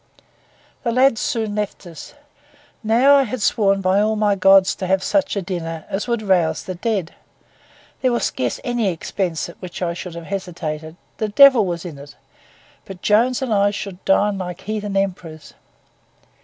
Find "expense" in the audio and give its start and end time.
8.87-9.47